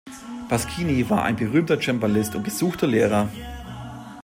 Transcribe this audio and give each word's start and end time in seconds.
Pasquini 0.49 1.07
war 1.11 1.23
ein 1.25 1.35
berühmter 1.35 1.79
Cembalist 1.79 2.33
und 2.33 2.43
gesuchter 2.43 2.87
Lehrer. 2.87 3.29